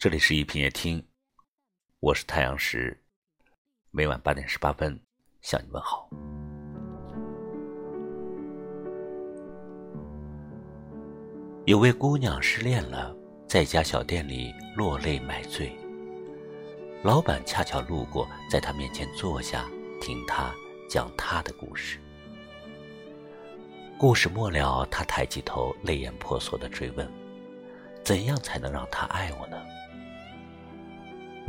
[0.00, 1.04] 这里是一品夜听，
[1.98, 3.02] 我是太阳石，
[3.90, 4.96] 每晚八点十八分
[5.42, 6.08] 向你问好。
[11.66, 13.12] 有位姑娘失恋了，
[13.48, 15.76] 在一家小店里落泪买醉。
[17.02, 19.68] 老板恰巧路过，在她面前坐下，
[20.00, 20.54] 听她
[20.88, 21.98] 讲她的故事。
[23.98, 27.12] 故事末了，她抬起头，泪眼婆娑的追问
[28.04, 29.60] ：“怎样才能让他爱我呢？”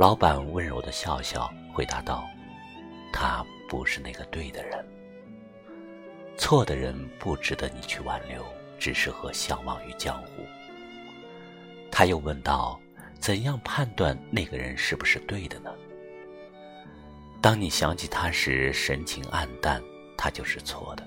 [0.00, 2.26] 老板温柔的笑笑，回答道
[3.12, 4.82] ：“他不是那个对的人，
[6.38, 8.42] 错的人不值得你去挽留，
[8.78, 10.42] 只适合相忘于江湖。”
[11.92, 12.80] 他又问道
[13.20, 15.70] ：“怎样判断那个人是不是对的呢？”
[17.42, 19.82] 当你想起他时神情黯淡，
[20.16, 21.04] 他就是错的；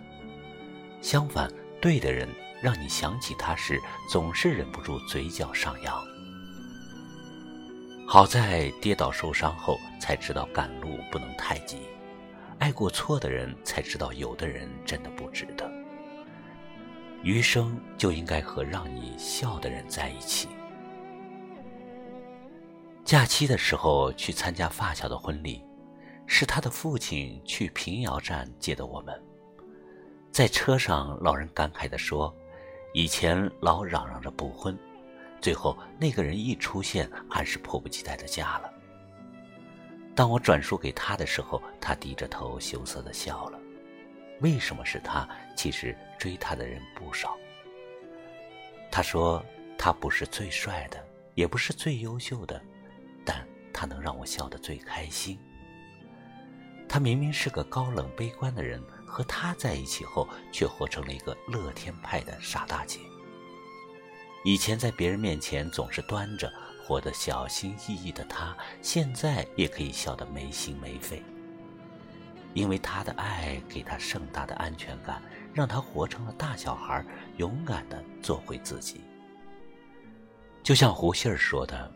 [1.02, 2.30] 相反，对的人
[2.62, 6.13] 让你想起他时总是忍不住嘴角上扬。
[8.06, 11.80] 好在跌倒受伤后才知道赶路不能太急，
[12.60, 15.70] 爱过错的人才知道有的人真的不值得。
[17.24, 20.50] 余生就应该和让你笑的人在一起。
[23.06, 25.64] 假期的时候去参加发小的婚礼，
[26.28, 29.20] 是他的父亲去平遥站接的我们。
[30.32, 32.34] 在车上，老人感慨地说
[32.94, 34.78] ：“以前老嚷嚷着不婚。”
[35.44, 38.74] 最后，那个人一出现，还是迫不及待的嫁了。
[40.16, 43.60] 当我转述给他的时候，他低着头羞涩的笑了。
[44.40, 45.28] 为什么是他？
[45.54, 47.36] 其实追他的人不少。
[48.90, 49.44] 他说
[49.78, 52.62] 他不是最帅的，也不是最优秀的，
[53.26, 55.38] 但他能让我笑得最开心。
[56.88, 63.02] 他明明是个高冷悲观的人，和他在一起后，却活成了一个乐天派的傻大姐。
[64.44, 66.52] 以前在别人面前总是端着，
[66.86, 71.24] 活得小心翼翼的他，现在也可以笑得没心没肺。
[72.54, 75.22] 因为他的爱给他盛大的安全感，
[75.54, 77.04] 让他活成了大小孩，
[77.38, 79.02] 勇敢的做回自己。
[80.62, 81.90] 就像胡杏儿说的：“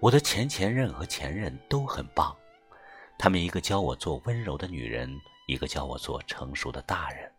[0.00, 2.36] 我的前前任和前任都很棒，
[3.18, 5.10] 他们一个教我做温柔的女人，
[5.48, 7.32] 一个教我做成熟的大人，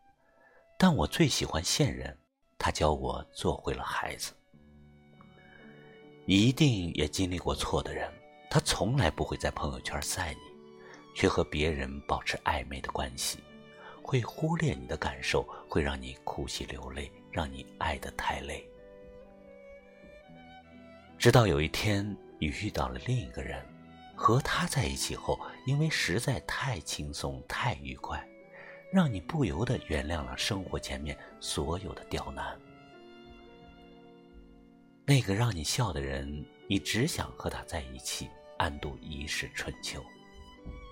[0.79, 2.17] 但我最喜欢现任。”
[2.63, 4.33] 他教我做回了孩子。
[6.31, 8.09] 你一定也经历过错的人，
[8.49, 10.39] 他从来不会在朋友圈晒你，
[11.13, 13.39] 却和别人保持暧昧的关系，
[14.01, 18.65] 会忽略你的感受，会让你哭泣流泪，让你爱得太累。
[21.17, 23.61] 直到有一天，你遇到了另一个人，
[24.15, 28.25] 和他在一起后，因为实在太轻松、太愉快。
[28.89, 32.57] 让你不由得原谅了生活前面所有的刁难。
[35.11, 40.01] 那个让你笑的人，你只想和他在一起，安度一世春秋。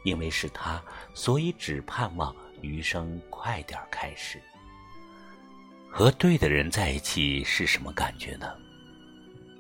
[0.04, 4.42] 因为是他，所以只盼望余生快点开始。
[5.90, 8.54] 和对的人在一起是什么感觉呢？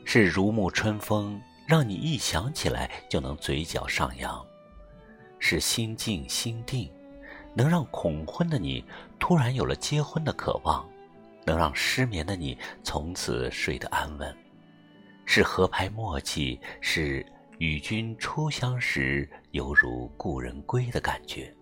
[0.03, 4.45] 是如沐春风，让你一想起来就能嘴角上扬；
[5.39, 6.91] 是心静心定。
[7.55, 8.83] 能让恐婚的你
[9.17, 10.85] 突然有了结婚的渴望，
[11.45, 14.37] 能让失眠的你从此睡得安稳，
[15.31, 17.23] 是合拍默契，是
[17.59, 21.55] 与君初相识犹如故人归的感觉，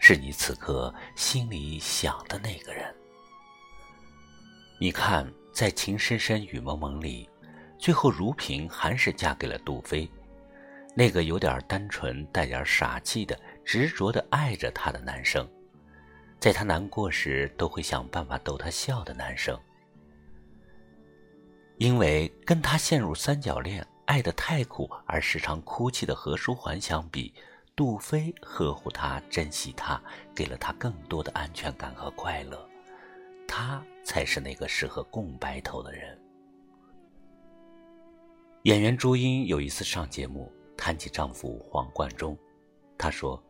[0.00, 2.82] 是你此刻心里想的那个人。
[4.80, 7.28] 你看，在《情深深雨蒙蒙》里，
[7.76, 10.08] 最后如萍还是嫁给了杜飞，
[10.96, 13.38] 那个有点单纯、带点傻气的。
[13.66, 15.46] 执着的爱着他的男生，
[16.40, 19.60] 在他难过时都会想办法逗他笑的男生，
[21.82, 27.34] 因为跟他陷入三角恋、爱得太苦而时常哭泣的何书桓相比，
[27.74, 30.00] 杜飞呵护他、珍惜他，
[30.32, 32.64] 给了他更多的安全感和快乐，
[33.48, 36.16] 他才是那个适合共白头的人。
[38.62, 42.38] 演员朱茵有一次上节目谈起丈夫黄贯中，
[42.96, 43.42] 她说。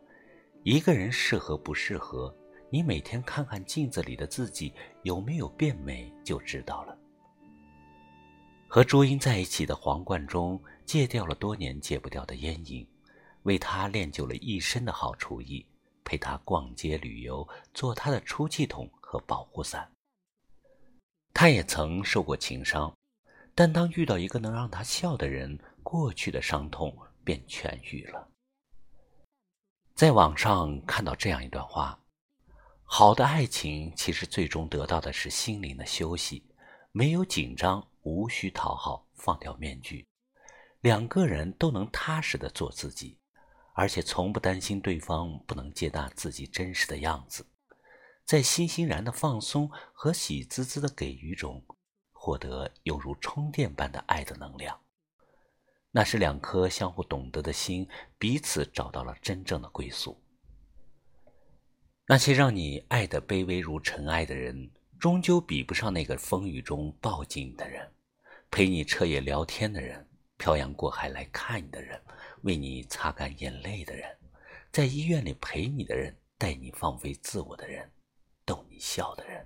[0.63, 2.35] 一个人适合不适合，
[2.71, 6.97] 你每天看看镜子里的自己有没有变美就知道了。
[8.73, 12.87] 和朱茵在一起的黄贯中戒掉了多年戒不掉的烟瘾，
[13.43, 15.63] 为她练就了一身的好厨艺，
[16.03, 19.87] 陪她逛街旅游，做她的出气筒和保护伞。
[21.35, 22.91] 他也曾受过情伤，
[23.53, 28.27] 但当遇到一个能让他笑的人，过去的伤痛便痊愈了。
[29.93, 31.99] 在网上看到这样一段话：
[32.85, 36.43] 好的爱情其实最终得到的是心灵的休息，
[36.91, 40.07] 没有紧张，无需讨好，放掉面具，
[40.81, 43.17] 两个人都能踏实的做自己，
[43.73, 47.45] 而且从不担心对方不能接纳自己真实的样子，
[48.25, 51.65] 在欣欣然的放松和喜滋滋的给予中，
[52.11, 54.79] 获得犹如充电般的爱的能量。
[55.91, 60.19] 那是两颗相互懂得的心，彼此找到了真正的归宿。
[62.07, 64.71] 那些让你爱的卑微如尘埃的人，
[65.03, 67.91] 终究比不上那个风雨中抱紧你的人，
[68.49, 72.01] 陪你彻夜聊天的人，漂洋过海来看你的人，
[72.43, 74.17] 为你擦干眼泪的人，
[74.71, 77.91] 在医院里陪你的人，带你放飞自我的人，
[78.45, 79.45] 逗你笑的人。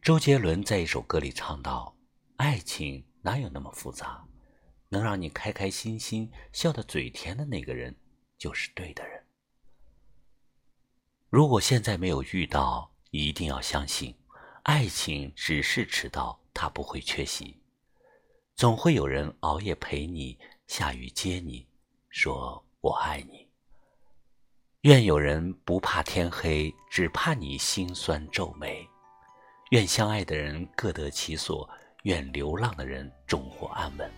[0.00, 1.94] 周杰伦在一首歌里唱道
[2.36, 4.26] ：“爱情哪有那么复杂？
[4.88, 7.94] 能让你开开心心笑得嘴甜的那个人，
[8.38, 9.22] 就是对的人。”
[11.28, 14.14] 如果现在没有遇到，一定要相信，
[14.62, 17.54] 爱情只是迟到，它不会缺席。
[18.56, 21.66] 总会有人熬夜陪你，下雨接你，
[22.08, 23.46] 说我爱你。
[24.82, 28.88] 愿有人不怕天黑，只怕你心酸皱眉。
[29.72, 31.68] 愿相爱的人各得其所，
[32.04, 34.10] 愿流浪的人终获安稳。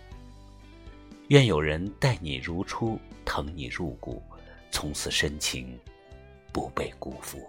[1.27, 4.23] 愿有人待你如初，疼你入骨，
[4.71, 5.77] 从此深情。
[6.53, 7.45] 不被辜负。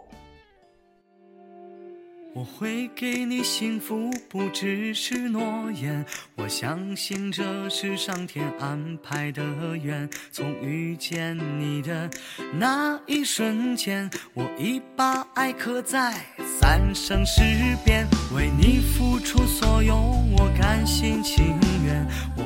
[2.36, 6.04] 我会给你幸福，不只是诺言。
[6.36, 9.42] 我相信这是上天安排的
[9.74, 10.06] 缘。
[10.30, 12.10] 从遇见你的
[12.58, 16.12] 那一瞬间，我已把爱刻在
[16.60, 17.40] 三生石
[17.86, 22.06] 边，为你付出所有，我甘心情愿。
[22.36, 22.42] 我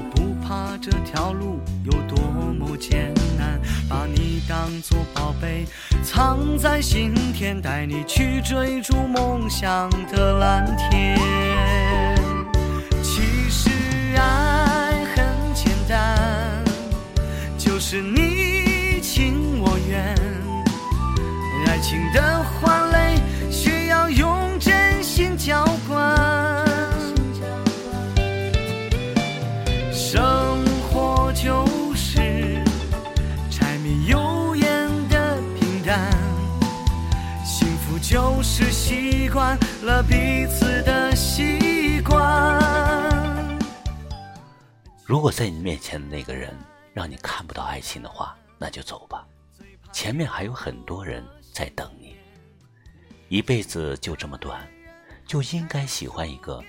[0.51, 5.65] 怕这条路有多么艰难，把你当作宝贝。
[6.03, 11.17] 藏在心田，带你去追逐梦想的蓝天。
[13.01, 13.71] 其实
[14.17, 15.25] 爱很
[15.55, 16.19] 简单，
[17.57, 20.17] 就是你情我愿。
[21.69, 23.10] 爱情的花蕾
[45.11, 46.57] 如果在你面前的那个人
[46.95, 49.27] 让你看不到爱情的话，那就走吧，
[49.93, 52.17] 前面还有很多人在等你。
[53.29, 54.65] 一辈子就这么短，
[55.27, 56.63] 就应该喜欢一个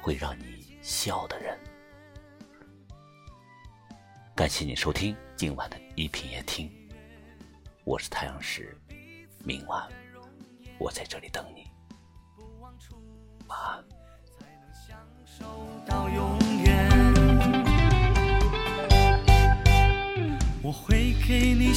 [0.00, 1.58] 会让你笑的人。
[4.36, 6.70] 感谢你收听今晚的一品夜听，
[7.82, 8.72] 我是太阳石，
[9.44, 9.84] 明晚。
[10.78, 11.68] 我在这里等你，
[13.48, 13.89] 晚安。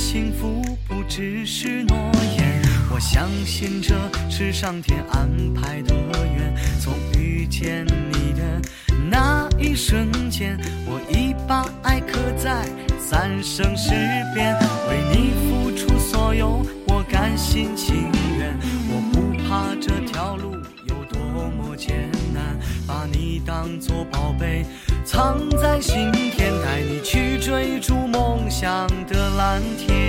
[0.04, 1.98] 幸福，不只是诺
[2.38, 2.62] 言。
[2.92, 3.96] 我相信这
[4.30, 5.96] 是上天安排的
[6.36, 6.54] 缘。
[6.82, 8.62] 从遇见你的
[9.10, 12.66] 那一瞬间，我已把爱刻在
[13.00, 13.92] 三生石
[14.36, 14.54] 边，
[14.90, 18.54] 为你付出所有，我甘心情愿。
[18.90, 20.52] 我不怕这条路
[20.86, 24.66] 有多么艰难，把你当作宝贝，
[25.06, 30.03] 藏在心田，带你去追逐梦想的蓝天。